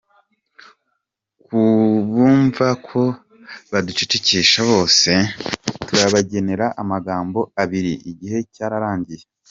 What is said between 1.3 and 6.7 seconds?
Ku bumva ko baducecekesha bose, turabagenera